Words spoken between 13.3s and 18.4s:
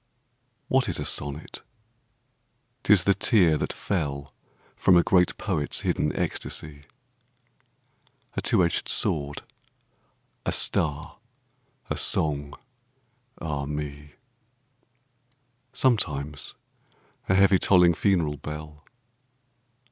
ah me I Sometimes a heavy tolling funeral